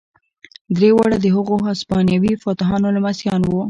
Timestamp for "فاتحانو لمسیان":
2.43-3.41